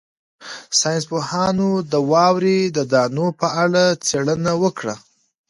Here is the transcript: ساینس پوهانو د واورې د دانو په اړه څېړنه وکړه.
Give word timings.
ساینس 0.79 1.05
پوهانو 1.09 1.69
د 1.91 1.93
واورې 2.11 2.59
د 2.75 2.77
دانو 2.91 3.27
په 3.41 3.47
اړه 3.63 3.83
څېړنه 4.07 4.53
وکړه. 4.63 4.95